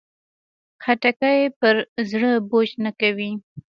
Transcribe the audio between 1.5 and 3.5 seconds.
پر زړه بوج نه کوي.